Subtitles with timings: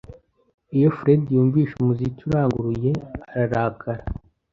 [0.75, 2.91] Iyo Fred yumvise umuziki uranguruye,
[3.33, 4.03] ararakara.